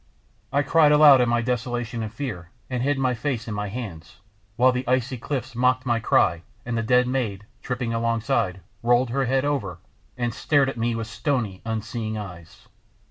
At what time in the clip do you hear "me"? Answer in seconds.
10.79-10.95